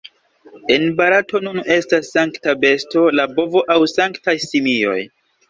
En 0.75 0.85
Barato 1.01 1.41
nun 1.47 1.61
estas 1.75 2.09
sankta 2.15 2.57
besto 2.65 3.05
la 3.19 3.27
bovo 3.37 3.63
aŭ 3.75 3.79
sanktaj 3.95 4.37
simioj. 4.49 4.99